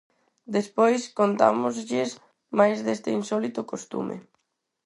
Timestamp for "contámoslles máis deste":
1.19-3.09